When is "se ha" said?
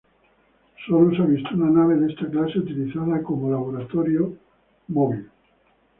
1.15-1.25